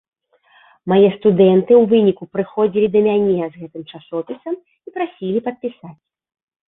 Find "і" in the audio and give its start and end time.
4.59-4.95